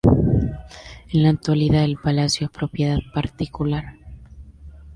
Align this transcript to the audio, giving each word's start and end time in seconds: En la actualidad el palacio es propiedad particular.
En 1.13 1.21
la 1.21 1.29
actualidad 1.29 1.83
el 1.83 1.95
palacio 1.95 2.47
es 2.47 2.51
propiedad 2.51 2.97
particular. 3.13 3.97